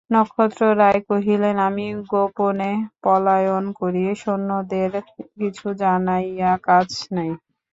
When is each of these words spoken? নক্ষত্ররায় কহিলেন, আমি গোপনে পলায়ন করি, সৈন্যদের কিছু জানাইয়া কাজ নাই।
নক্ষত্ররায় 0.11 0.99
কহিলেন, 1.09 1.55
আমি 1.67 1.87
গোপনে 2.11 2.71
পলায়ন 3.03 3.65
করি, 3.79 4.03
সৈন্যদের 4.21 4.91
কিছু 5.33 5.67
জানাইয়া 5.81 6.51
কাজ 6.67 6.87
নাই। 7.15 7.31